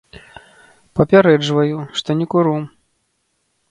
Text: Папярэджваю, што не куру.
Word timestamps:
Папярэджваю, 1.01 1.77
што 2.01 2.09
не 2.23 2.31
куру. 2.35 2.59